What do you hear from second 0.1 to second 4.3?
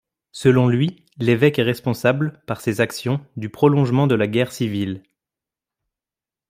Selon lui, l'évêque est responsable, par ses actions, du prolongement de la